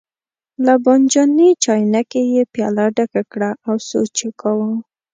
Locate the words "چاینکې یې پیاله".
1.63-2.85